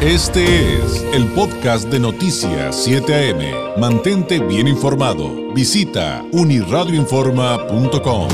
Este 0.00 0.44
es 0.76 1.02
el 1.12 1.26
podcast 1.34 1.90
de 1.90 1.98
Noticias 1.98 2.84
7 2.84 3.32
AM. 3.32 3.80
Mantente 3.80 4.38
bien 4.38 4.68
informado. 4.68 5.52
Visita 5.52 6.22
uniradioinforma.com. 6.30 8.28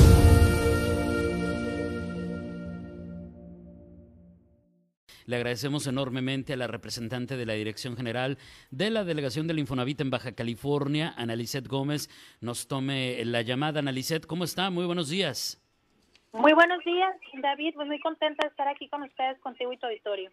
Le 5.25 5.37
agradecemos 5.37 5.87
enormemente 5.87 6.53
a 6.53 6.57
la 6.59 6.67
representante 6.67 7.39
de 7.39 7.47
la 7.47 7.55
Dirección 7.55 7.97
General 7.97 8.37
de 8.71 8.91
la 8.91 9.05
Delegación 9.05 9.47
del 9.47 9.59
Infonavit 9.59 10.03
en 10.03 10.11
Baja 10.11 10.33
California, 10.33 11.15
Analicet 11.17 11.67
Gómez, 11.67 12.11
nos 12.43 12.69
tome 12.69 13.25
la 13.25 13.41
llamada. 13.41 13.81
Analicet, 13.81 14.27
¿cómo 14.27 14.45
está? 14.45 14.69
Muy 14.69 14.85
buenos 14.85 15.09
días. 15.09 15.65
Muy 16.35 16.53
buenos 16.53 16.85
días, 16.85 17.15
David. 17.41 17.73
Pues 17.75 17.87
muy 17.87 18.01
contenta 18.01 18.45
de 18.45 18.51
estar 18.51 18.69
aquí 18.69 18.87
con 18.89 19.03
ustedes, 19.05 19.39
contigo 19.39 19.73
y 19.73 19.79
tu 19.79 19.87
auditorio. 19.87 20.31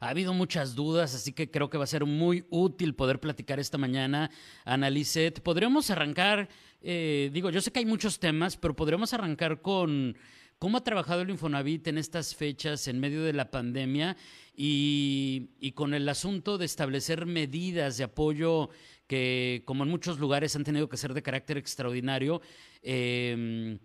Ha 0.00 0.08
habido 0.08 0.34
muchas 0.34 0.74
dudas, 0.74 1.14
así 1.14 1.32
que 1.32 1.50
creo 1.50 1.70
que 1.70 1.78
va 1.78 1.84
a 1.84 1.88
ser 1.88 2.04
muy 2.04 2.44
útil 2.50 2.94
poder 2.94 3.20
platicar 3.20 3.60
esta 3.60 3.78
mañana. 3.78 4.30
Analicet, 4.64 5.40
podríamos 5.40 5.90
arrancar, 5.90 6.48
eh, 6.82 7.30
digo, 7.32 7.50
yo 7.50 7.60
sé 7.60 7.70
que 7.70 7.80
hay 7.80 7.86
muchos 7.86 8.18
temas, 8.18 8.56
pero 8.56 8.76
podríamos 8.76 9.12
arrancar 9.12 9.62
con 9.62 10.16
cómo 10.58 10.78
ha 10.78 10.84
trabajado 10.84 11.22
el 11.22 11.30
Infonavit 11.30 11.86
en 11.88 11.98
estas 11.98 12.34
fechas 12.34 12.88
en 12.88 13.00
medio 13.00 13.22
de 13.22 13.32
la 13.32 13.50
pandemia 13.50 14.16
y, 14.56 15.72
con 15.74 15.94
el 15.94 16.08
asunto 16.08 16.58
de 16.58 16.66
establecer 16.66 17.26
medidas 17.26 17.96
de 17.96 18.04
apoyo 18.04 18.70
que, 19.06 19.62
como 19.64 19.84
en 19.84 19.90
muchos 19.90 20.18
lugares, 20.18 20.56
han 20.56 20.64
tenido 20.64 20.88
que 20.88 20.96
ser 20.96 21.12
de 21.12 21.22
carácter 21.22 21.58
extraordinario. 21.58 22.40
Eh, 22.82 23.78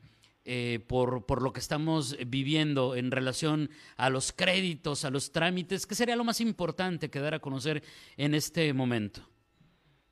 eh, 0.45 0.79
por, 0.87 1.25
por, 1.25 1.41
lo 1.41 1.53
que 1.53 1.59
estamos 1.59 2.17
viviendo 2.27 2.95
en 2.95 3.11
relación 3.11 3.69
a 3.97 4.09
los 4.09 4.31
créditos, 4.31 5.05
a 5.05 5.09
los 5.09 5.31
trámites? 5.31 5.85
¿Qué 5.85 5.95
sería 5.95 6.15
lo 6.15 6.23
más 6.23 6.41
importante 6.41 7.09
que 7.09 7.19
dar 7.19 7.33
a 7.33 7.39
conocer 7.39 7.83
en 8.17 8.33
este 8.33 8.73
momento? 8.73 9.21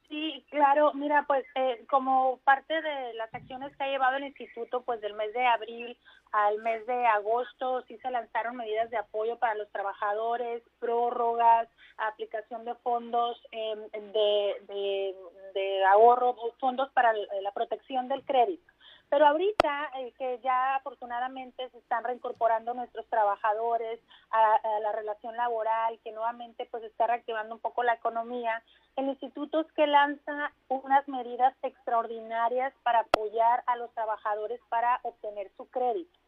Sí, 0.09 0.45
claro. 0.49 0.93
Mira, 0.93 1.25
pues 1.27 1.45
eh, 1.55 1.85
como 1.89 2.39
parte 2.43 2.81
de 2.81 3.13
las 3.15 3.33
acciones 3.33 3.75
que 3.75 3.83
ha 3.83 3.89
llevado 3.89 4.17
el 4.17 4.23
instituto, 4.23 4.83
pues 4.83 5.01
del 5.01 5.13
mes 5.15 5.33
de 5.33 5.45
abril 5.45 5.97
al 6.31 6.57
mes 6.59 6.85
de 6.85 7.05
agosto 7.05 7.83
sí 7.87 7.97
se 7.97 8.11
lanzaron 8.11 8.57
medidas 8.57 8.89
de 8.89 8.97
apoyo 8.97 9.37
para 9.37 9.55
los 9.55 9.69
trabajadores, 9.71 10.61
prórrogas, 10.79 11.67
aplicación 11.97 12.65
de 12.65 12.75
fondos 12.75 13.41
eh, 13.51 13.75
de, 13.91 14.73
de, 14.73 15.15
de 15.53 15.85
ahorro, 15.85 16.35
fondos 16.59 16.91
para 16.91 17.13
la 17.13 17.51
protección 17.53 18.07
del 18.07 18.23
crédito. 18.23 18.73
Pero 19.09 19.25
ahorita 19.25 19.91
eh, 19.95 20.13
que 20.17 20.39
ya 20.43 20.75
afortunadamente 20.75 21.69
se 21.69 21.77
están 21.77 22.03
reincorporando 22.03 22.73
nuestros 22.73 23.05
trabajadores 23.07 23.99
a, 24.31 24.55
a, 24.55 24.79
la 24.81 24.91
relación 24.91 25.35
laboral, 25.37 25.99
que 26.03 26.11
nuevamente 26.11 26.67
pues 26.69 26.83
está 26.83 27.07
reactivando 27.07 27.55
un 27.55 27.61
poco 27.61 27.83
la 27.83 27.93
economía, 27.93 28.61
el 28.97 29.07
instituto 29.07 29.61
es 29.61 29.71
que 29.73 29.87
lanza 29.87 30.51
unas 30.67 31.07
medidas 31.07 31.53
extraordinarias 31.61 32.73
para 32.83 33.01
apoyar 33.01 33.63
a 33.67 33.75
los 33.77 33.93
trabajadores 33.93 34.59
para 34.69 34.99
obtener 35.03 35.51
su 35.55 35.69
crédito. 35.69 36.19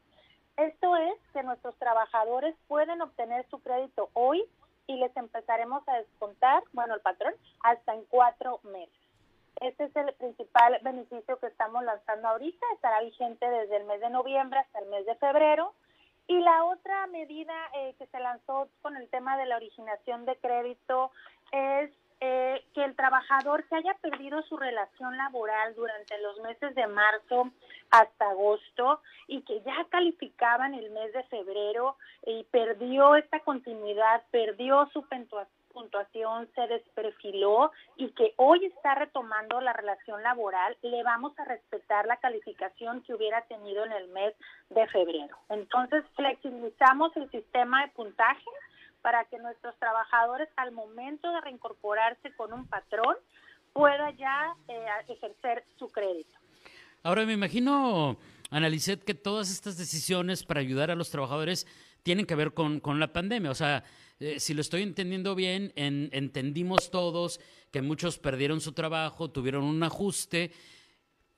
Esto 0.59 0.95
es 0.97 1.15
que 1.33 1.41
nuestros 1.41 1.75
trabajadores 1.77 2.55
pueden 2.67 3.01
obtener 3.01 3.45
su 3.49 3.59
crédito 3.59 4.09
hoy 4.13 4.43
y 4.87 4.97
les 4.97 5.15
empezaremos 5.15 5.87
a 5.87 5.97
descontar, 5.97 6.63
bueno, 6.73 6.95
el 6.95 7.01
patrón, 7.01 7.33
hasta 7.63 7.93
en 7.93 8.03
cuatro 8.05 8.59
meses. 8.63 8.98
Este 9.61 9.85
es 9.85 9.95
el 9.95 10.13
principal 10.13 10.79
beneficio 10.81 11.37
que 11.39 11.47
estamos 11.47 11.83
lanzando 11.83 12.27
ahorita. 12.29 12.65
Estará 12.73 13.01
vigente 13.01 13.49
desde 13.49 13.77
el 13.77 13.85
mes 13.85 13.99
de 13.99 14.09
noviembre 14.09 14.59
hasta 14.59 14.79
el 14.79 14.89
mes 14.89 15.05
de 15.05 15.15
febrero. 15.15 15.73
Y 16.27 16.39
la 16.39 16.63
otra 16.65 17.07
medida 17.07 17.53
eh, 17.73 17.95
que 17.97 18.05
se 18.07 18.19
lanzó 18.19 18.69
con 18.81 18.95
el 18.95 19.09
tema 19.09 19.37
de 19.37 19.47
la 19.47 19.57
originación 19.57 20.25
de 20.25 20.37
crédito 20.37 21.11
es 21.51 21.91
eh, 22.21 22.63
que 22.73 22.83
el 22.83 22.95
trabajador 22.95 23.65
que 23.67 23.75
haya 23.75 23.93
perdido 23.95 24.41
su 24.43 24.57
relación 24.57 25.15
laboral 25.17 25.73
durante 25.73 26.17
los 26.19 26.37
meses 26.41 26.75
de 26.75 26.85
marzo 26.85 27.49
hasta 27.91 28.29
agosto 28.29 29.01
y 29.27 29.41
que 29.41 29.61
ya 29.61 29.85
calificaba 29.89 30.67
en 30.67 30.73
el 30.73 30.91
mes 30.91 31.13
de 31.13 31.23
febrero 31.23 31.95
y 32.25 32.43
perdió 32.51 33.15
esta 33.15 33.39
continuidad, 33.39 34.21
perdió 34.31 34.87
su 34.91 35.01
puntuación, 35.79 36.49
se 36.55 36.67
desperfiló 36.67 37.71
y 37.95 38.09
que 38.11 38.33
hoy 38.35 38.65
está 38.65 38.95
retomando 38.95 39.61
la 39.61 39.71
relación 39.71 40.21
laboral, 40.21 40.75
le 40.81 41.03
vamos 41.03 41.31
a 41.39 41.45
respetar 41.45 42.05
la 42.05 42.17
calificación 42.17 43.01
que 43.03 43.13
hubiera 43.13 43.41
tenido 43.43 43.85
en 43.85 43.93
el 43.93 44.09
mes 44.09 44.33
de 44.69 44.85
febrero. 44.87 45.37
Entonces, 45.47 46.03
flexibilizamos 46.17 47.15
el 47.15 47.31
sistema 47.31 47.85
de 47.85 47.91
puntaje 47.93 48.49
para 49.01 49.23
que 49.25 49.37
nuestros 49.37 49.73
trabajadores 49.79 50.49
al 50.57 50.73
momento 50.73 51.31
de 51.31 51.39
reincorporarse 51.41 52.33
con 52.35 52.51
un 52.51 52.67
patrón 52.67 53.15
pueda 53.71 54.11
ya 54.11 54.53
eh, 54.67 54.85
ejercer 55.07 55.63
su 55.77 55.87
crédito. 55.87 56.37
Ahora 57.03 57.25
me 57.25 57.31
imagino, 57.31 58.17
Analicet, 58.51 59.05
que 59.05 59.13
todas 59.13 59.49
estas 59.49 59.77
decisiones 59.77 60.43
para 60.43 60.59
ayudar 60.59 60.91
a 60.91 60.95
los 60.95 61.09
trabajadores 61.09 61.65
tienen 62.03 62.25
que 62.25 62.35
ver 62.35 62.53
con, 62.53 62.81
con 62.81 62.99
la 62.99 63.13
pandemia. 63.13 63.51
O 63.51 63.55
sea, 63.55 63.85
eh, 64.19 64.39
si 64.39 64.53
lo 64.53 64.61
estoy 64.61 64.83
entendiendo 64.83 65.35
bien, 65.35 65.71
en, 65.75 66.09
entendimos 66.11 66.91
todos 66.91 67.39
que 67.71 67.81
muchos 67.81 68.19
perdieron 68.19 68.61
su 68.61 68.73
trabajo, 68.73 69.31
tuvieron 69.31 69.63
un 69.63 69.81
ajuste, 69.83 70.51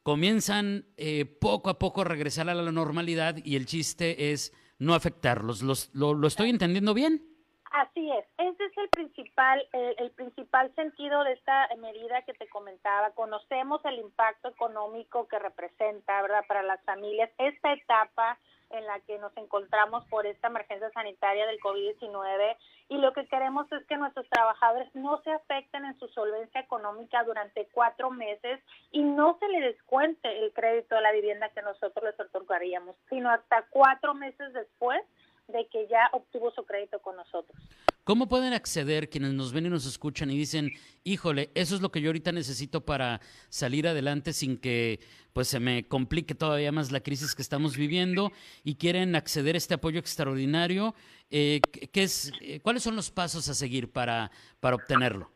comienzan 0.04 0.86
eh, 0.98 1.26
poco 1.26 1.70
a 1.70 1.78
poco 1.78 2.02
a 2.02 2.06
regresar 2.06 2.50
a 2.50 2.56
la 2.56 2.72
normalidad 2.72 3.38
y 3.44 3.56
el 3.56 3.66
chiste 3.66 4.32
es 4.32 4.54
no 4.80 4.96
afectarlos. 4.96 5.62
¿Los, 5.62 5.90
lo, 5.94 6.14
¿Lo 6.14 6.28
estoy 6.28 6.50
entendiendo 6.50 6.94
bien? 6.94 7.31
Así 7.72 8.12
es, 8.12 8.26
ese 8.38 8.66
es 8.66 8.78
el 8.78 8.90
principal, 8.90 9.66
el, 9.72 9.96
el, 9.98 10.12
principal 10.12 10.76
sentido 10.76 11.24
de 11.24 11.34
esta 11.34 11.70
medida 11.78 12.22
que 12.24 12.34
te 12.34 12.50
comentaba. 12.50 13.12
Conocemos 13.12 13.80
el 13.86 14.00
impacto 14.00 14.50
económico 14.50 15.28
que 15.30 15.40
representa, 15.40 16.22
¿verdad?, 16.22 16.44
para 16.50 16.64
las 16.64 16.84
familias 16.84 17.30
esta 17.38 17.72
etapa 17.72 18.38
en 18.72 18.86
la 18.86 19.00
que 19.02 19.18
nos 19.20 19.36
encontramos 19.38 20.06
por 20.06 20.26
esta 20.26 20.48
emergencia 20.48 20.90
sanitaria 20.92 21.46
del 21.46 21.60
COVID-19 21.60 22.58
y 22.90 22.98
lo 22.98 23.14
que 23.14 23.26
queremos 23.28 23.72
es 23.72 23.86
que 23.86 23.98
nuestros 23.98 24.28
trabajadores 24.30 24.94
no 24.94 25.22
se 25.22 25.32
afecten 25.32 25.86
en 25.86 25.98
su 26.00 26.08
solvencia 26.10 26.62
económica 26.62 27.24
durante 27.24 27.68
cuatro 27.74 28.12
meses 28.12 28.62
y 28.92 29.02
no 29.02 29.38
se 29.40 29.48
le 29.48 29.62
descuente 29.62 30.44
el 30.44 30.52
crédito 30.54 30.96
de 30.96 31.02
la 31.02 31.12
vivienda 31.12 31.50
que 31.50 31.62
nosotros 31.62 32.04
les 32.04 32.20
otorgaríamos, 32.20 32.96
sino 33.10 33.30
hasta 33.30 33.66
cuatro 33.70 34.14
meses 34.14 34.54
después 34.54 35.02
de 35.52 35.68
que 35.68 35.88
ya 35.88 36.10
obtuvo 36.14 36.52
su 36.52 36.64
crédito 36.66 37.00
con 37.00 37.16
nosotros. 37.16 37.62
¿Cómo 38.04 38.28
pueden 38.28 38.54
acceder 38.54 39.10
quienes 39.10 39.34
nos 39.34 39.54
ven 39.54 39.68
y 39.68 39.70
nos 39.70 39.86
escuchan 39.86 40.32
y 40.32 40.38
dicen, 40.38 40.72
híjole, 41.04 41.52
eso 41.54 41.76
es 41.76 41.82
lo 41.82 41.92
que 41.92 42.02
yo 42.02 42.10
ahorita 42.10 42.32
necesito 42.32 42.84
para 42.84 43.22
salir 43.50 43.88
adelante 43.88 44.34
sin 44.34 44.58
que 44.58 45.00
pues 45.34 45.48
se 45.48 45.60
me 45.60 45.88
complique 45.88 46.34
todavía 46.34 46.72
más 46.72 46.92
la 46.92 47.02
crisis 47.02 47.36
que 47.36 47.42
estamos 47.42 47.78
viviendo 47.78 48.32
y 48.64 48.76
quieren 48.76 49.16
acceder 49.16 49.56
a 49.56 49.60
este 49.60 49.76
apoyo 49.76 50.00
extraordinario? 50.00 50.96
Eh, 51.30 51.62
¿qué 51.62 52.04
es, 52.04 52.32
eh, 52.42 52.60
¿Cuáles 52.62 52.84
son 52.84 52.96
los 52.96 53.12
pasos 53.12 53.48
a 53.50 53.54
seguir 53.54 53.92
para, 53.92 54.32
para 54.60 54.76
obtenerlo? 54.76 55.32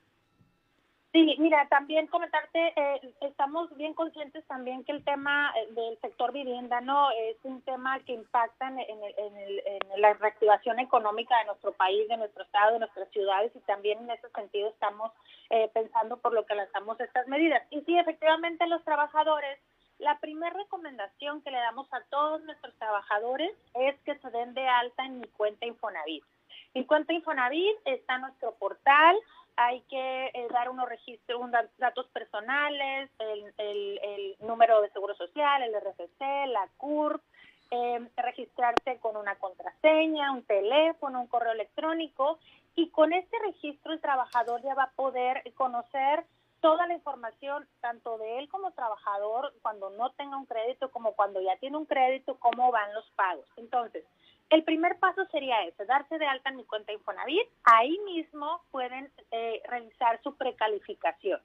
Sí, 1.16 1.34
mira, 1.40 1.66
también 1.70 2.08
comentarte, 2.08 2.74
eh, 2.76 3.14
estamos 3.22 3.74
bien 3.78 3.94
conscientes 3.94 4.46
también 4.48 4.84
que 4.84 4.92
el 4.92 5.02
tema 5.06 5.53
eh, 5.56 5.72
del 5.72 5.98
sector 6.02 6.34
vivienda 6.34 6.81
no 6.81 7.09
es 7.12 7.38
un 7.44 7.62
tema 7.62 8.02
que 8.02 8.12
impacta 8.12 8.68
en, 8.68 8.80
en, 8.80 9.38
el, 9.38 9.62
en, 9.66 10.02
la 10.02 10.14
reactivación 10.16 10.78
económica 10.78 11.40
de 11.40 11.46
nuestro 11.46 11.72
país, 11.72 12.06
de 12.09 12.18
nuestro 12.18 12.44
estado, 12.44 12.74
de 12.74 12.80
nuestras 12.80 13.09
ciudades 13.12 13.53
y 13.56 13.59
también 13.59 14.00
en 14.00 14.09
ese 14.09 14.28
sentido 14.31 14.68
estamos 14.68 15.14
eh, 15.52 15.72
pensando 15.74 16.18
por 16.18 16.34
lo 16.34 16.46
que 16.46 16.53
lanzamos 16.53 17.00
estas 17.00 17.30
medidas. 17.30 17.64
Y 17.70 17.80
sí, 17.84 17.97
efectivamente 17.97 18.68
los 18.68 18.84
trabajadores, 18.84 19.58
la 20.00 20.20
primera 20.20 20.52
recomendación 20.53 21.42
que 21.44 21.52
le 21.52 21.59
damos 21.59 21.88
a 21.94 22.02
todos 22.09 22.44
nuestros 22.44 22.76
trabajadores 22.76 23.52
es 23.76 23.96
que 24.02 24.20
se 24.20 24.30
den 24.32 24.53
de 24.53 24.68
alta 24.68 25.06
en 25.06 25.22
mi 25.22 25.28
cuenta 25.30 25.66
Infonavit. 25.66 26.26
Mi 26.75 26.86
cuenta 26.86 27.13
Infonavit 27.13 27.78
está 27.86 28.16
en 28.16 28.22
nuestro 28.23 28.53
portal, 28.55 29.16
hay 29.55 29.79
que 29.84 30.26
eh, 30.26 30.47
dar 30.52 30.70
unos 30.70 30.90
registros, 30.90 31.40
unos 31.40 31.66
datos 31.78 32.05
personales, 32.08 33.09
el, 33.17 33.53
el, 33.58 34.35
número 34.41 34.82
de 34.82 34.90
seguro 34.90 35.16
social, 35.16 35.64
el 35.64 35.73
RFC, 35.73 36.20
la 36.47 36.67
CURP, 36.76 37.23
eh, 37.72 38.09
registrarse 38.17 39.00
con 39.00 39.16
una 39.16 39.35
contraseña, 39.35 40.34
un 40.34 40.44
teléfono, 40.44 41.22
un 41.22 41.28
correo 41.28 41.53
electrónico 41.53 42.40
y 42.76 42.90
con 42.90 43.14
este 43.14 43.38
registro 43.40 43.94
el 43.94 44.02
trabajador 44.02 44.61
ya 44.61 44.76
va 44.76 44.84
a 44.84 44.91
poder 44.91 45.50
conocer 45.53 46.26
toda 46.59 46.88
la 46.88 46.94
información, 46.94 47.66
tanto 47.79 48.17
de 48.17 48.40
él 48.40 48.50
como 48.50 48.72
trabajador, 48.72 49.53
cuando 49.61 49.91
no 49.91 50.09
tenga 50.11 50.35
un 50.35 50.46
crédito, 50.46 50.91
como 50.91 51.14
cuando 51.14 51.40
ya 51.40 51.55
tiene 51.55 51.78
un 51.78 51.85
crédito, 51.85 52.38
cómo 52.38 52.70
van 52.72 52.94
los 52.94 53.09
pagos. 53.11 53.46
Entonces, 53.55 54.03
el 54.50 54.64
primer 54.64 55.00
paso 55.00 55.26
sería 55.32 55.64
ese, 55.66 55.86
darse 55.86 56.18
de 56.18 56.26
alta 56.28 56.50
en 56.50 56.58
mi 56.58 56.66
cuenta 56.66 56.94
Infonavit. 56.94 57.47
Ahí 57.64 57.97
mismo 58.06 58.62
pueden 58.72 59.12
eh, 59.32 59.62
realizar 59.68 60.22
su 60.24 60.36
precalificación. 60.36 61.42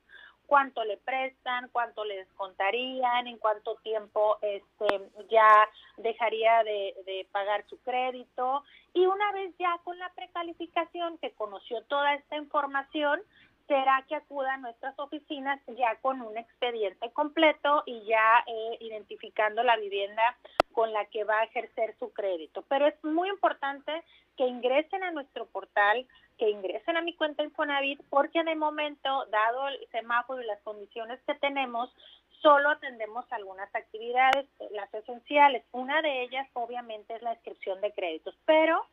cuánto 0.47 0.85
le 0.85 0.97
prestan, 0.97 1.69
cuánto 1.71 2.05
le 2.05 2.17
descontarían, 2.17 3.29
en 3.29 3.39
cuánto 3.39 3.77
tiempo 3.85 4.37
este, 4.43 4.89
ya 5.31 5.69
dejaría 5.97 6.65
de, 6.65 6.97
de 7.07 7.25
pagar 7.31 7.65
su 7.69 7.79
crédito. 7.83 8.65
Y 8.93 9.07
una 9.07 9.31
vez 9.31 9.55
ya 9.61 9.79
con 9.85 9.97
la 10.01 10.13
precalificación, 10.13 11.19
que 11.19 11.31
conoció 11.35 11.83
toda 11.85 12.15
esta 12.15 12.37
información, 12.37 13.23
será 13.71 14.05
que 14.09 14.17
acuda 14.17 14.55
a 14.55 14.57
nuestras 14.57 14.99
oficinas 14.99 15.61
ya 15.79 15.95
con 16.03 16.21
un 16.23 16.37
expediente 16.37 17.09
completo 17.13 17.85
y 17.87 18.03
ya 18.05 18.43
eh, 18.45 18.79
identificando 18.81 19.63
la 19.63 19.77
vivienda 19.77 20.37
con 20.73 20.93
la 20.93 21.05
que 21.05 21.23
va 21.23 21.39
a 21.39 21.45
ejercer 21.45 21.95
su 22.01 22.13
crédito. 22.13 22.65
Pero 22.69 22.89
es 22.89 23.05
muy 23.05 23.29
importante 23.29 24.03
que 24.37 24.49
ingresen 24.49 25.05
a 25.05 25.13
nuestro 25.13 25.47
portal, 25.47 26.05
que 26.37 26.51
ingresen 26.51 26.97
a 26.97 27.01
mi 27.01 27.15
cuenta 27.15 27.45
Infonavit, 27.45 28.01
porque 28.11 28.43
de 28.43 28.57
momento, 28.57 29.27
dado 29.27 29.69
el 29.69 29.87
semáforo 29.93 30.43
y 30.43 30.47
las 30.47 30.61
condiciones 30.63 31.21
que 31.25 31.37
tenemos, 31.37 31.95
solo 32.43 32.71
atendemos 32.71 33.25
algunas 33.31 33.73
actividades, 33.73 34.49
las 34.73 34.93
esenciales. 34.93 35.63
Una 35.71 36.03
de 36.03 36.23
ellas, 36.23 36.49
obviamente, 36.55 37.15
es 37.15 37.23
la 37.23 37.35
inscripción 37.35 37.81
de 37.81 37.93
créditos, 37.93 38.35
pero 38.47 38.85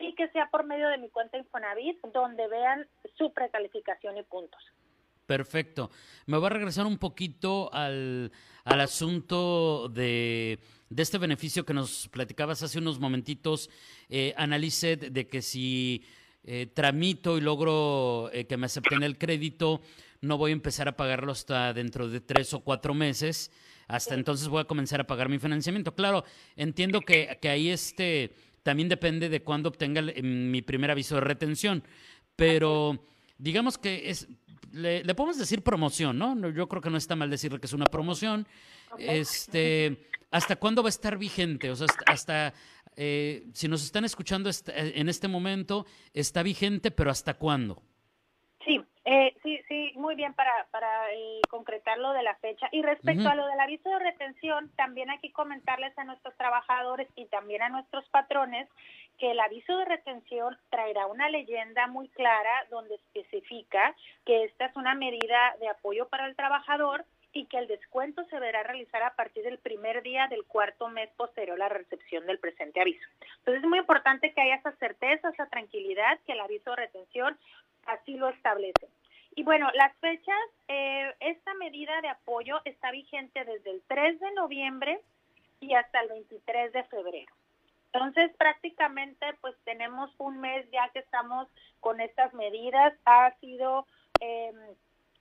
y 0.00 0.14
que 0.14 0.28
sea 0.28 0.48
por 0.50 0.64
medio 0.64 0.88
de 0.88 0.98
mi 0.98 1.08
cuenta 1.10 1.38
Infonavit, 1.38 2.00
donde 2.12 2.46
vean 2.48 2.86
su 3.16 3.32
precalificación 3.32 4.16
y 4.18 4.22
puntos. 4.22 4.62
Perfecto. 5.28 5.90
Me 6.24 6.38
voy 6.38 6.46
a 6.46 6.50
regresar 6.50 6.86
un 6.86 6.96
poquito 6.96 7.70
al, 7.74 8.32
al 8.64 8.80
asunto 8.80 9.90
de, 9.90 10.58
de, 10.88 11.02
este 11.02 11.18
beneficio 11.18 11.66
que 11.66 11.74
nos 11.74 12.08
platicabas 12.08 12.62
hace 12.62 12.78
unos 12.78 12.98
momentitos, 12.98 13.68
eh, 14.08 14.34
de 14.34 15.28
que 15.28 15.42
si 15.42 16.02
eh, 16.44 16.64
tramito 16.72 17.36
y 17.36 17.42
logro 17.42 18.30
eh, 18.32 18.46
que 18.46 18.56
me 18.56 18.64
acepten 18.64 19.02
el 19.02 19.18
crédito, 19.18 19.82
no 20.22 20.38
voy 20.38 20.52
a 20.52 20.54
empezar 20.54 20.88
a 20.88 20.96
pagarlo 20.96 21.32
hasta 21.32 21.74
dentro 21.74 22.08
de 22.08 22.22
tres 22.22 22.54
o 22.54 22.60
cuatro 22.60 22.94
meses. 22.94 23.52
Hasta 23.86 24.14
entonces 24.14 24.48
voy 24.48 24.62
a 24.62 24.64
comenzar 24.64 25.02
a 25.02 25.06
pagar 25.06 25.28
mi 25.28 25.38
financiamiento. 25.38 25.94
Claro, 25.94 26.24
entiendo 26.56 27.02
que, 27.02 27.38
que 27.40 27.50
ahí 27.50 27.68
este 27.68 28.34
también 28.62 28.88
depende 28.88 29.28
de 29.28 29.42
cuándo 29.42 29.68
obtenga 29.68 30.02
mi 30.22 30.62
primer 30.62 30.90
aviso 30.90 31.16
de 31.16 31.22
retención. 31.22 31.82
Pero 32.36 33.04
digamos 33.38 33.78
que 33.78 34.10
es, 34.10 34.28
le, 34.72 35.02
podemos 35.14 35.38
decir 35.38 35.62
promoción, 35.62 36.18
¿no? 36.18 36.50
Yo 36.50 36.68
creo 36.68 36.82
que 36.82 36.90
no 36.90 36.96
está 36.96 37.16
mal 37.16 37.30
decirle 37.30 37.58
que 37.60 37.66
es 37.66 37.72
una 37.72 37.86
promoción. 37.86 38.46
Este, 38.98 40.06
¿Hasta 40.30 40.56
cuándo 40.56 40.82
va 40.82 40.88
a 40.88 40.90
estar 40.90 41.16
vigente? 41.18 41.70
O 41.70 41.76
sea, 41.76 41.86
hasta, 42.06 42.54
eh, 42.96 43.46
si 43.52 43.68
nos 43.68 43.84
están 43.84 44.04
escuchando 44.04 44.50
en 44.66 45.08
este 45.08 45.28
momento, 45.28 45.86
está 46.12 46.42
vigente, 46.42 46.90
pero 46.90 47.10
¿hasta 47.10 47.34
cuándo? 47.34 47.82
Sí, 48.64 48.80
eh, 49.04 49.34
muy 49.94 50.14
bien 50.14 50.34
para, 50.34 50.66
para 50.70 51.12
eh, 51.12 51.40
concretar 51.48 51.98
lo 51.98 52.12
de 52.12 52.22
la 52.22 52.34
fecha. 52.36 52.68
Y 52.72 52.82
respecto 52.82 53.28
a 53.28 53.34
lo 53.34 53.46
del 53.46 53.60
aviso 53.60 53.88
de 53.88 53.98
retención, 53.98 54.70
también 54.76 55.10
hay 55.10 55.18
que 55.18 55.32
comentarles 55.32 55.96
a 55.98 56.04
nuestros 56.04 56.34
trabajadores 56.36 57.08
y 57.16 57.26
también 57.26 57.62
a 57.62 57.68
nuestros 57.68 58.08
patrones 58.08 58.68
que 59.18 59.32
el 59.32 59.40
aviso 59.40 59.76
de 59.76 59.84
retención 59.84 60.56
traerá 60.70 61.06
una 61.06 61.28
leyenda 61.28 61.86
muy 61.88 62.08
clara 62.08 62.66
donde 62.70 62.94
especifica 62.94 63.94
que 64.24 64.44
esta 64.44 64.66
es 64.66 64.76
una 64.76 64.94
medida 64.94 65.56
de 65.60 65.68
apoyo 65.68 66.08
para 66.08 66.26
el 66.26 66.36
trabajador 66.36 67.04
y 67.32 67.46
que 67.46 67.58
el 67.58 67.66
descuento 67.66 68.24
se 68.24 68.36
deberá 68.36 68.62
realizar 68.62 69.02
a 69.02 69.14
partir 69.14 69.44
del 69.44 69.58
primer 69.58 70.02
día 70.02 70.28
del 70.28 70.44
cuarto 70.44 70.88
mes 70.88 71.10
posterior 71.16 71.56
a 71.56 71.58
la 71.58 71.68
recepción 71.68 72.26
del 72.26 72.38
presente 72.38 72.80
aviso. 72.80 73.06
Entonces 73.38 73.62
es 73.62 73.68
muy 73.68 73.78
importante 73.78 74.32
que 74.32 74.40
haya 74.40 74.56
esa 74.56 74.72
certeza, 74.72 75.28
esa 75.28 75.46
tranquilidad, 75.46 76.18
que 76.26 76.32
el 76.32 76.40
aviso 76.40 76.70
de 76.70 76.76
retención 76.76 77.38
así 77.86 78.16
lo 78.16 78.28
establece. 78.28 78.88
Y 79.38 79.44
bueno, 79.44 79.68
las 79.74 79.96
fechas, 79.98 80.34
eh, 80.66 81.14
esta 81.20 81.54
medida 81.54 82.00
de 82.00 82.08
apoyo 82.08 82.60
está 82.64 82.90
vigente 82.90 83.44
desde 83.44 83.70
el 83.70 83.82
3 83.86 84.18
de 84.18 84.32
noviembre 84.32 85.00
y 85.60 85.74
hasta 85.74 86.00
el 86.00 86.08
23 86.08 86.72
de 86.72 86.82
febrero. 86.82 87.32
Entonces, 87.92 88.32
prácticamente, 88.36 89.26
pues 89.40 89.54
tenemos 89.62 90.10
un 90.18 90.40
mes 90.40 90.68
ya 90.72 90.88
que 90.88 90.98
estamos 90.98 91.46
con 91.78 92.00
estas 92.00 92.34
medidas. 92.34 92.94
Ha 93.04 93.32
sido 93.38 93.86
eh, 94.20 94.52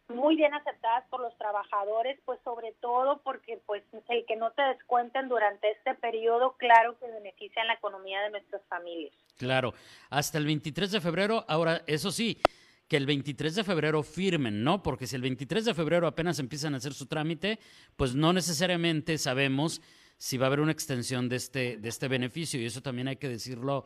muy 0.08 0.36
bien 0.36 0.56
aceptadas 0.56 1.08
por 1.10 1.22
los 1.22 1.38
trabajadores, 1.38 2.20
pues 2.26 2.40
sobre 2.44 2.72
todo 2.82 3.22
porque 3.22 3.62
pues 3.68 3.84
el 4.10 4.26
que 4.26 4.36
no 4.36 4.50
te 4.50 4.64
descuenten 4.64 5.30
durante 5.30 5.70
este 5.70 5.94
periodo, 5.94 6.56
claro 6.58 6.98
que 6.98 7.06
beneficia 7.06 7.62
en 7.62 7.68
la 7.68 7.76
economía 7.76 8.22
de 8.22 8.32
nuestras 8.32 8.64
familias. 8.64 9.14
Claro, 9.38 9.76
hasta 10.10 10.40
el 10.40 10.46
23 10.46 10.92
de 10.92 11.02
febrero, 11.02 11.46
ahora 11.48 11.84
eso 11.86 12.10
sí, 12.10 12.42
que 12.88 12.98
el 12.98 13.06
23 13.06 13.56
de 13.56 13.64
febrero 13.64 14.02
firmen, 14.02 14.64
¿no? 14.64 14.82
Porque 14.82 15.08
si 15.08 15.16
el 15.16 15.22
23 15.22 15.66
de 15.66 15.74
febrero 15.74 16.08
apenas 16.08 16.40
empiezan 16.40 16.74
a 16.74 16.78
hacer 16.78 16.94
su 16.94 17.06
trámite, 17.06 17.60
pues 17.96 18.16
no 18.16 18.32
necesariamente 18.34 19.18
sabemos 19.18 19.82
si 20.18 20.38
va 20.38 20.46
a 20.46 20.48
haber 20.48 20.62
una 20.62 20.72
extensión 20.72 21.30
de 21.30 21.36
este, 21.36 21.78
de 21.78 21.90
este 21.90 22.08
beneficio 22.08 22.60
y 22.60 22.66
eso 22.66 22.82
también 22.82 23.08
hay 23.08 23.18
que 23.18 23.30
decirlo 23.30 23.86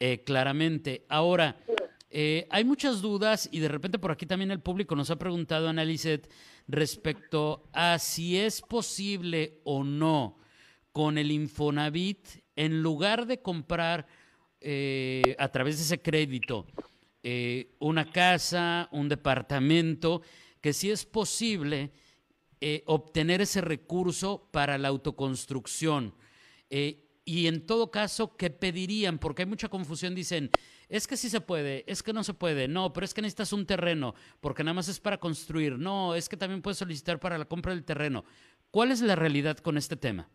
eh, 0.00 0.22
claramente. 0.24 1.06
Ahora, 1.08 1.56
eh, 2.10 2.48
hay 2.50 2.64
muchas 2.64 3.00
dudas 3.00 3.48
y 3.52 3.60
de 3.60 3.68
repente 3.68 3.98
por 3.98 4.10
aquí 4.10 4.26
también 4.26 4.50
el 4.50 4.60
público 4.60 4.96
nos 4.96 5.10
ha 5.10 5.16
preguntado, 5.16 5.68
Analicet, 5.68 6.28
respecto 6.66 7.68
a 7.72 7.98
si 7.98 8.36
es 8.36 8.60
posible 8.62 9.60
o 9.64 9.84
no 9.84 10.38
con 10.92 11.18
el 11.18 11.30
Infonavit, 11.30 12.26
en 12.56 12.82
lugar 12.82 13.26
de 13.26 13.40
comprar 13.40 14.08
eh, 14.60 15.36
a 15.38 15.48
través 15.48 15.78
de 15.78 15.84
ese 15.84 16.02
crédito 16.02 16.66
eh, 17.22 17.74
una 17.78 18.10
casa, 18.10 18.88
un 18.92 19.08
departamento, 19.08 20.22
que 20.60 20.72
si 20.72 20.90
es 20.90 21.04
posible 21.04 21.90
obtener 22.84 23.40
ese 23.40 23.62
recurso 23.62 24.46
para 24.50 24.76
la 24.76 24.88
autoconstrucción. 24.88 26.14
y 26.68 27.46
en 27.46 27.64
todo 27.64 27.90
caso, 27.90 28.36
¿qué 28.36 28.50
pedirían? 28.50 29.18
Porque 29.18 29.42
hay 29.42 29.48
mucha 29.48 29.70
confusión, 29.70 30.14
dicen, 30.14 30.50
es 30.90 31.06
que 31.06 31.16
sí 31.16 31.30
se 31.30 31.40
puede, 31.40 31.84
es 31.86 32.02
que 32.02 32.12
no 32.12 32.24
se 32.24 32.34
puede, 32.34 32.66
no, 32.66 32.92
pero 32.92 33.04
es 33.04 33.14
que 33.14 33.22
necesitas 33.22 33.52
un 33.52 33.64
terreno, 33.64 34.14
porque 34.40 34.64
nada 34.64 34.74
más 34.74 34.88
es 34.88 34.98
para 34.98 35.18
construir, 35.18 35.78
no, 35.78 36.16
es 36.16 36.28
que 36.28 36.36
también 36.36 36.62
puedes 36.62 36.78
solicitar 36.78 37.20
para 37.20 37.38
la 37.38 37.44
compra 37.44 37.72
del 37.72 37.84
terreno. 37.84 38.24
¿Cuál 38.72 38.90
es 38.90 39.00
la 39.00 39.14
realidad 39.14 39.56
con 39.58 39.78
este 39.78 39.96
tema? 39.96 40.28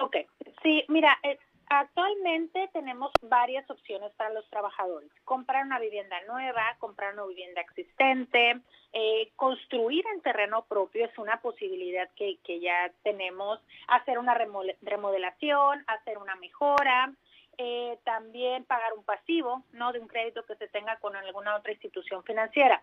Ok, 0.00 0.16
sí, 0.62 0.82
mira, 0.88 1.18
eh, 1.22 1.38
actualmente 1.70 2.68
tenemos 2.72 3.10
varias 3.22 3.68
opciones 3.70 4.12
para 4.14 4.30
los 4.30 4.48
trabajadores. 4.50 5.10
Comprar 5.24 5.64
una 5.64 5.78
vivienda 5.78 6.16
nueva, 6.26 6.76
comprar 6.78 7.14
una 7.14 7.26
vivienda 7.26 7.60
existente, 7.60 8.60
eh, 8.92 9.30
construir 9.36 10.04
en 10.14 10.20
terreno 10.22 10.64
propio 10.66 11.04
es 11.04 11.18
una 11.18 11.40
posibilidad 11.40 12.08
que, 12.16 12.38
que 12.44 12.60
ya 12.60 12.90
tenemos, 13.02 13.60
hacer 13.86 14.18
una 14.18 14.34
remodelación, 14.34 15.84
hacer 15.86 16.18
una 16.18 16.36
mejora, 16.36 17.12
eh, 17.58 17.98
también 18.04 18.64
pagar 18.64 18.92
un 18.92 19.02
pasivo, 19.02 19.64
¿no? 19.72 19.92
De 19.92 19.98
un 19.98 20.06
crédito 20.06 20.44
que 20.44 20.54
se 20.54 20.68
tenga 20.68 20.96
con 21.00 21.16
alguna 21.16 21.56
otra 21.56 21.72
institución 21.72 22.22
financiera. 22.22 22.80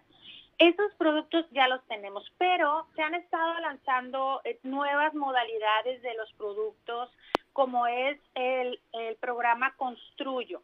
Esos 0.58 0.94
productos 0.96 1.46
ya 1.52 1.68
los 1.68 1.82
tenemos, 1.88 2.30
pero 2.38 2.86
se 2.96 3.02
han 3.02 3.16
estado 3.16 3.60
lanzando 3.60 4.42
eh, 4.44 4.60
nuevas 4.64 5.14
modalidades 5.14 6.02
de 6.02 6.14
los 6.16 6.32
productos, 6.34 7.10
como 7.56 7.88
es 7.88 8.20
el, 8.34 8.82
el 8.92 9.16
programa 9.16 9.74
Construyo, 9.78 10.62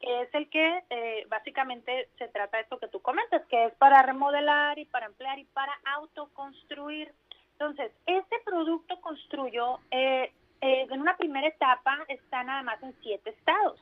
que 0.00 0.22
es 0.22 0.34
el 0.34 0.50
que 0.50 0.82
eh, 0.90 1.24
básicamente 1.28 2.08
se 2.18 2.26
trata 2.26 2.56
de 2.56 2.64
esto 2.64 2.80
que 2.80 2.88
tú 2.88 3.00
comentas, 3.00 3.46
que 3.46 3.66
es 3.66 3.74
para 3.74 4.02
remodelar 4.02 4.80
y 4.80 4.84
para 4.84 5.06
emplear 5.06 5.38
y 5.38 5.44
para 5.44 5.72
autoconstruir. 5.94 7.14
Entonces, 7.52 7.92
este 8.06 8.36
producto 8.44 9.00
Construyo 9.00 9.78
eh, 9.92 10.32
eh, 10.60 10.88
en 10.90 11.00
una 11.00 11.16
primera 11.16 11.46
etapa 11.46 11.96
está 12.08 12.42
nada 12.42 12.62
más 12.64 12.82
en 12.82 12.96
siete 13.00 13.30
estados. 13.30 13.80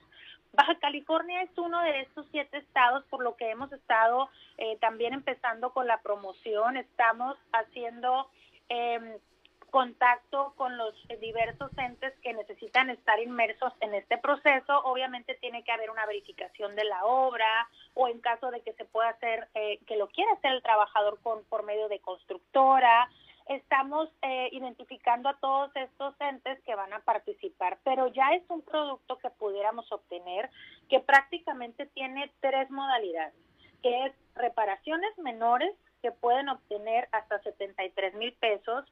Baja 0.52 0.74
California 0.78 1.40
es 1.40 1.56
uno 1.56 1.80
de 1.80 2.00
estos 2.00 2.26
siete 2.32 2.58
estados, 2.58 3.02
por 3.06 3.24
lo 3.24 3.34
que 3.36 3.48
hemos 3.48 3.72
estado 3.72 4.28
eh, 4.58 4.76
también 4.78 5.14
empezando 5.14 5.70
con 5.72 5.86
la 5.86 6.02
promoción. 6.02 6.76
Estamos 6.76 7.38
haciendo 7.54 8.28
eh, 8.68 9.20
contacto 9.70 10.54
con 10.56 10.76
los 10.76 10.94
diversos 11.20 11.70
entes 11.78 12.12
que 12.22 12.32
necesitan 12.32 12.90
estar 12.90 13.20
inmersos 13.20 13.72
en 13.80 13.94
este 13.94 14.18
proceso. 14.18 14.80
Obviamente 14.84 15.34
tiene 15.40 15.62
que 15.64 15.72
haber 15.72 15.90
una 15.90 16.06
verificación 16.06 16.74
de 16.76 16.84
la 16.84 17.04
obra 17.04 17.68
o 17.94 18.08
en 18.08 18.20
caso 18.20 18.50
de 18.50 18.60
que 18.62 18.72
se 18.74 18.84
pueda 18.84 19.10
hacer, 19.10 19.48
eh, 19.54 19.78
que 19.86 19.96
lo 19.96 20.08
quiera 20.08 20.32
hacer 20.32 20.52
el 20.52 20.62
trabajador 20.62 21.18
con, 21.22 21.44
por 21.44 21.64
medio 21.64 21.88
de 21.88 22.00
constructora 22.00 23.08
estamos 23.46 24.08
eh, 24.22 24.48
identificando 24.52 25.28
a 25.28 25.38
todos 25.38 25.70
estos 25.76 26.14
entes 26.20 26.60
que 26.62 26.74
van 26.74 26.92
a 26.92 27.00
participar, 27.00 27.78
pero 27.84 28.08
ya 28.08 28.34
es 28.34 28.42
un 28.48 28.62
producto 28.62 29.18
que 29.18 29.30
pudiéramos 29.30 29.90
obtener 29.92 30.50
que 30.88 31.00
prácticamente 31.00 31.86
tiene 31.86 32.32
tres 32.40 32.70
modalidades, 32.70 33.34
que 33.82 34.06
es 34.06 34.12
reparaciones 34.34 35.16
menores 35.18 35.72
que 36.02 36.10
pueden 36.10 36.48
obtener 36.48 37.08
hasta 37.12 37.40
73 37.42 38.14
mil 38.14 38.32
pesos, 38.34 38.84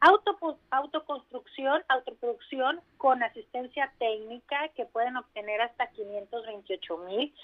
auto, 0.00 0.58
autoconstrucción, 0.70 1.82
autoproducción 1.88 2.80
con 2.96 3.22
asistencia 3.22 3.92
técnica 3.98 4.68
que 4.74 4.86
pueden 4.86 5.16
obtener 5.16 5.60
hasta 5.60 5.88
528 5.88 6.98
mil 6.98 7.34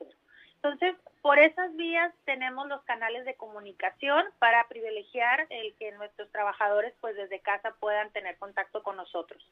Entonces, 0.56 0.96
por 1.22 1.38
esas 1.38 1.76
vías 1.76 2.14
tenemos 2.26 2.68
los 2.68 2.82
canales 2.84 3.24
de 3.26 3.36
comunicación 3.36 4.26
para 4.40 4.68
privilegiar 4.68 5.46
el 5.50 5.76
que 5.76 5.92
nuestros 5.92 6.32
trabajadores 6.32 6.94
pues 7.02 7.16
desde 7.16 7.40
casa 7.40 7.76
puedan 7.80 8.12
tener 8.12 8.38
contacto 8.38 8.82
con 8.82 8.96
nosotros. 8.96 9.44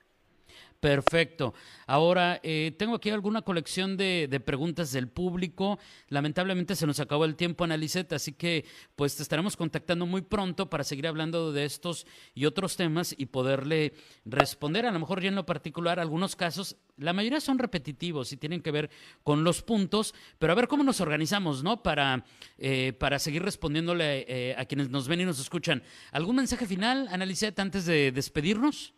Perfecto. 0.83 1.53
Ahora, 1.87 2.41
eh, 2.43 2.75
tengo 2.77 2.95
aquí 2.95 3.09
alguna 3.09 3.41
colección 3.41 3.95
de, 3.95 4.41
preguntas 4.45 4.91
del 4.91 5.07
público. 5.07 5.79
Lamentablemente 6.09 6.75
se 6.75 6.85
nos 6.85 6.99
acabó 6.99 7.23
el 7.23 7.37
tiempo, 7.37 7.63
Analicet, 7.63 8.11
así 8.11 8.33
que 8.33 8.65
pues 8.97 9.15
te 9.15 9.23
estaremos 9.23 9.55
contactando 9.55 10.05
muy 10.05 10.23
pronto 10.23 10.69
para 10.69 10.83
seguir 10.83 11.07
hablando 11.07 11.53
de 11.53 11.63
estos 11.63 12.05
y 12.35 12.43
otros 12.47 12.75
temas 12.75 13.15
y 13.17 13.27
poderle 13.27 13.93
responder. 14.25 14.85
A 14.85 14.91
lo 14.91 14.99
mejor 14.99 15.21
ya 15.21 15.29
en 15.29 15.35
lo 15.35 15.45
particular, 15.45 16.01
algunos 16.01 16.35
casos, 16.35 16.75
la 16.97 17.13
mayoría 17.13 17.39
son 17.39 17.59
repetitivos 17.59 18.33
y 18.33 18.37
tienen 18.37 18.61
que 18.61 18.71
ver 18.71 18.89
con 19.23 19.45
los 19.45 19.61
puntos, 19.61 20.13
pero 20.37 20.51
a 20.51 20.55
ver 20.57 20.67
cómo 20.67 20.83
nos 20.83 20.99
organizamos, 20.99 21.63
¿no? 21.63 21.81
Para, 21.81 22.25
eh, 22.57 22.91
para 22.91 23.19
seguir 23.19 23.43
respondiéndole 23.43 24.25
eh, 24.27 24.55
a 24.57 24.65
quienes 24.65 24.89
nos 24.89 25.07
ven 25.07 25.21
y 25.21 25.25
nos 25.25 25.39
escuchan. 25.39 25.81
¿Algún 26.11 26.35
mensaje 26.35 26.65
final, 26.65 27.07
Analicet, 27.09 27.57
antes 27.57 27.85
de 27.85 28.11
despedirnos? 28.11 28.93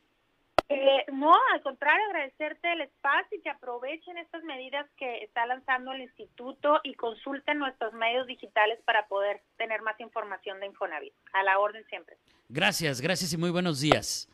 Eh, 0.67 1.05
no, 1.13 1.31
al 1.53 1.61
contrario, 1.61 2.03
agradecerte 2.07 2.71
el 2.73 2.81
espacio 2.81 3.37
y 3.37 3.41
que 3.41 3.49
aprovechen 3.49 4.17
estas 4.17 4.43
medidas 4.43 4.87
que 4.97 5.23
está 5.23 5.45
lanzando 5.45 5.91
el 5.93 6.01
instituto 6.01 6.79
y 6.83 6.95
consulten 6.95 7.59
nuestros 7.59 7.93
medios 7.93 8.25
digitales 8.25 8.79
para 8.83 9.07
poder 9.07 9.41
tener 9.57 9.81
más 9.83 9.99
información 9.99 10.59
de 10.59 10.67
Infonavit. 10.67 11.13
A 11.33 11.43
la 11.43 11.59
orden 11.59 11.85
siempre. 11.85 12.17
Gracias, 12.49 12.99
gracias 12.99 13.31
y 13.33 13.37
muy 13.37 13.51
buenos 13.51 13.79
días. 13.79 14.27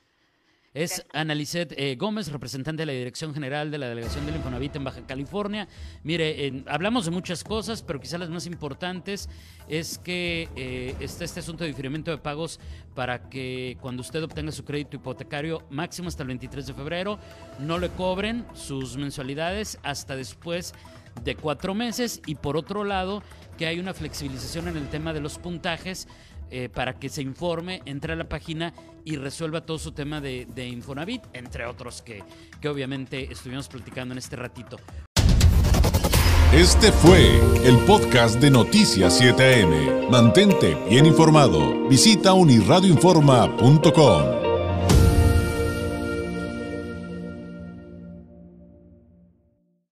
Es 0.74 1.06
Analicet 1.12 1.74
eh, 1.76 1.98
Gómez, 1.98 2.32
representante 2.32 2.84
de 2.84 2.86
la 2.86 2.94
Dirección 2.94 3.34
General 3.34 3.70
de 3.70 3.78
la 3.78 3.90
Delegación 3.90 4.26
del 4.26 4.38
Infonavit 4.38 4.78
en 4.78 4.86
Baja 4.86 5.06
California. 5.06 5.68
Mire, 6.04 6.64
hablamos 6.66 7.04
de 7.04 7.12
muchas 7.12 7.44
cosas, 7.44 7.84
pero 7.84 8.00
quizás 8.00 8.22
las 8.22 8.30
más 8.30 8.46
importantes 8.46 9.28
es 9.68 9.98
que 9.98 10.48
eh, 10.56 10.96
está 11.02 11.26
este 11.26 11.42
asunto 11.42 11.66
de 11.66 11.72
diferimiento 11.72 12.10
de 12.10 12.20
pagos 12.20 12.58
para 12.96 13.30
que 13.30 13.78
cuando 13.82 14.00
usted 14.00 14.24
obtenga 14.24 14.54
su 14.54 14.64
crédito 14.64 14.96
hipotecario 14.96 15.62
máximo 15.70 16.08
hasta 16.08 16.24
el 16.24 16.28
23 16.28 16.66
de 16.66 16.74
febrero, 16.74 17.20
no 17.60 17.78
le 17.78 17.90
cobren 17.90 18.46
sus 18.54 18.96
mensualidades 18.96 19.78
hasta 19.84 20.16
después 20.16 20.74
de 21.26 21.36
cuatro 21.36 21.74
meses 21.74 22.22
y 22.26 22.36
por 22.36 22.56
otro 22.56 22.86
lado 22.86 23.22
que 23.58 23.68
hay 23.68 23.80
una 23.80 23.94
flexibilización 23.94 24.70
en 24.70 24.78
el 24.78 24.88
tema 24.88 25.12
de 25.12 25.20
los 25.20 25.38
puntajes 25.38 26.08
eh, 26.52 26.70
para 26.70 27.00
que 27.00 27.10
se 27.10 27.22
informe, 27.22 27.82
entre 27.86 28.14
a 28.14 28.16
la 28.16 28.30
página 28.30 28.74
y 29.04 29.16
resuelva 29.16 29.66
todo 29.66 29.80
su 29.80 29.94
tema 29.94 30.22
de, 30.22 30.68
Infonavit, 30.68 31.24
entre 31.34 31.66
otros 31.66 32.02
que, 32.02 32.24
que 32.60 32.70
obviamente 32.70 33.32
estuvimos 33.32 33.68
platicando 33.68 34.14
en 34.14 34.20
este 34.20 34.36
ratito. 34.36 34.78
Este 36.54 36.92
fue 36.92 37.40
el 37.64 37.78
podcast 37.86 38.42
de 38.42 38.52
Noticias 38.52 39.22
7am. 39.22 40.10
Mantente 40.10 40.76
bien 40.90 41.06
informado. 41.06 41.88
Visita 41.88 42.34
unirradioinforma.com. 42.34 44.41